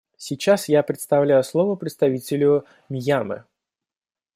[0.17, 3.43] Сейчас я предоставляю слово представителю Мьянмы.